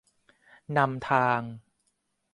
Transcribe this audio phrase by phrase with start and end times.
[0.77, 1.41] นำทาง